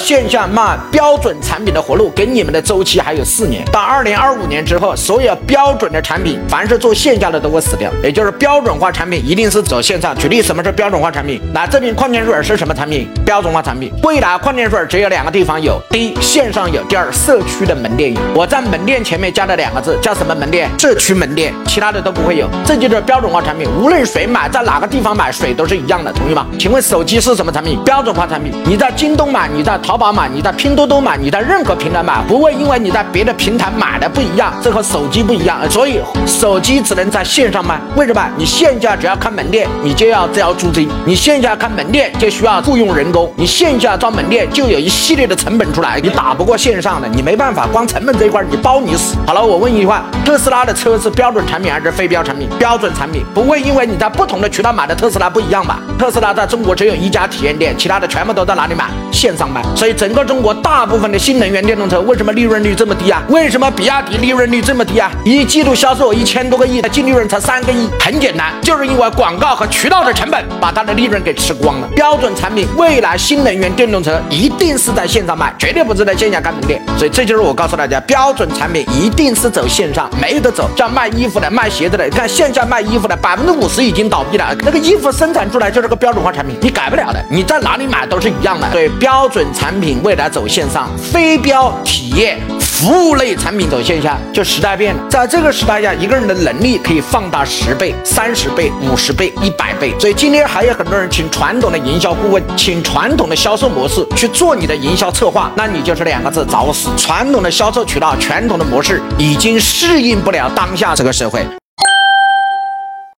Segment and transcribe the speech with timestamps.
[0.00, 3.64] 线下卖标准产品的活路，给你们的周期还有四年。
[3.70, 7.90] 到二零二五年之后，所有标准的产品，凡是做线下的都会死掉。
[8.02, 10.16] 也就是标准化产品一定是走线上。
[10.16, 11.40] 举例，什么是标准化产品？
[11.52, 13.06] 那这瓶矿泉水是什么产品？
[13.24, 13.92] 标准化产品。
[14.02, 18.20] 未来矿泉水只有两个地方有：第一，线上有；第二，社区的门店有。
[18.34, 20.70] 我在门店前面加了两个字，叫什么门店？
[20.78, 22.48] 社区门店，其他的都不会有。
[22.64, 23.68] 这就是标准化产品。
[23.78, 26.46] 无论谁买，在哪个地方买，水都是一样的，同意吗？
[26.58, 27.78] 请问手机是什么产品？
[27.84, 28.52] 标准化产品。
[28.64, 37.80] 你在京东买，你在淘淘宝买，你在拼多多买，你在任何平台买，不会因为你在别的平台买的不一样，这和手机不一样，所以手机只能在线上卖。
[37.96, 38.24] 为什么？
[38.36, 49.16] 你线下只要开门店，你就要交租金；你线下开门店就需要雇佣人工；你线下装门店就有一系列的成本出来，你打不过线上的，你没办法，光成本这一块你包你死。
[49.26, 52.48] 好了，我问一句话：特斯拉的车是标准产品还是非标产品？
[52.60, 55.80] 标准产品不会因为你在不同的渠道买的特斯拉不一样吧？
[55.98, 58.84] 特斯拉在中国只有一家体验店，其他的全部都在哪里买？
[59.10, 59.60] 线上卖。
[59.74, 63.22] 所以整个中国大部分的新能源电动车为什么利润率这么低啊？
[63.28, 65.10] 为什么比亚迪利润率这么低啊？
[65.24, 71.88] 一季度销售一千多个亿，的净利润才三个亿，很简单，就是因为广告和渠道的成本把它的利润给吃光了。
[71.94, 76.82] 标准产品，未来新能源电动车一定是在线上卖，绝对不是在线下干门店。
[76.98, 80.68] 所以这就是我告诉大家，标准产品一定是走线上，没得走。
[80.76, 88.68] 像卖衣服的、卖鞋子的，你看线下卖衣服的，百分之五十已经倒闭了，那个衣服生产出来就是个标准化产品，你改不了的，你在哪里买都是一样的。
[88.70, 92.40] 对，标准产品未来走线上，非标体验。
[92.58, 95.02] 服务类产品走线下，就时代变了。
[95.10, 99.94] 在这个时代下，一个人的能力可以放大十倍、三十倍、五十倍、一百倍。
[99.98, 106.88] 所以今天还有很多人请传统的营销顾问，请传统的销售模式去做你的营销策划，那你就是两个字：找死。
[106.96, 111.44] 传统的销售渠道、传统的模式已经适应不了当下这个社会。